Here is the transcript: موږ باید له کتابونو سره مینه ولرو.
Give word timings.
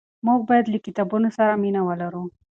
موږ 0.25 0.39
باید 0.49 0.65
له 0.73 0.79
کتابونو 0.85 1.27
سره 1.37 1.51
مینه 1.63 1.81
ولرو. 1.85 2.23